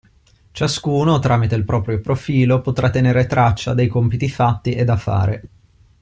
Ciascuno 0.51 1.19
tramite 1.19 1.53
il 1.53 1.63
proprio 1.63 2.01
profilo 2.01 2.59
potrà 2.61 2.89
tenere 2.89 3.27
traccia 3.27 3.75
dei 3.75 3.85
compiti 3.85 4.29
fatti 4.31 4.71
e 4.73 4.83
da 4.83 4.97
fare. 4.97 5.43